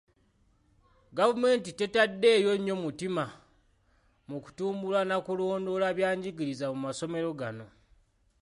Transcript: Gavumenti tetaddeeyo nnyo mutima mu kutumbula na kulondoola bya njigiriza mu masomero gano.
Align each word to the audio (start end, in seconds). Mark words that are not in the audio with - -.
Gavumenti 1.17 1.69
tetaddeeyo 1.79 2.51
nnyo 2.57 2.75
mutima 2.83 3.23
mu 4.29 4.37
kutumbula 4.43 4.99
na 5.09 5.17
kulondoola 5.25 5.87
bya 5.97 6.09
njigiriza 6.17 6.65
mu 6.73 6.79
masomero 6.85 7.29
gano. 7.39 7.67